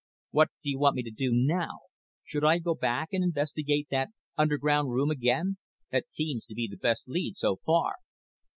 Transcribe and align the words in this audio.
What 0.31 0.47
do 0.63 0.69
you 0.71 0.79
want 0.79 0.95
me 0.95 1.03
to 1.03 1.11
do 1.11 1.29
now? 1.31 1.81
Should 2.23 2.43
I 2.43 2.57
go 2.57 2.73
back 2.73 3.09
and 3.11 3.23
investigate 3.23 3.89
that 3.91 4.09
underground 4.35 4.89
room 4.89 5.11
again? 5.11 5.57
That 5.91 6.09
seems 6.09 6.43
to 6.47 6.55
be 6.55 6.67
the 6.67 6.75
best 6.75 7.07
lead 7.07 7.35
so 7.35 7.57
far." 7.63 7.97